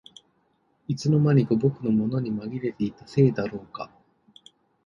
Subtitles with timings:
[0.87, 3.91] いつの間にか僕のものにまぎれていたせいだろうか